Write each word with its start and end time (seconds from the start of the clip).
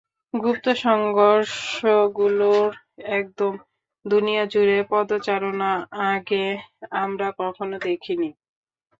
গুপ্তসংঘগুলোর 0.33 1.51
এরকম 3.09 3.53
দুনিয়াজুড়ে 4.05 4.77
পদচারণা 4.91 5.71
আগে 6.09 6.45
আমরা 6.99 7.27
কখনও 7.39 7.77
দেখিনি। 7.81 8.29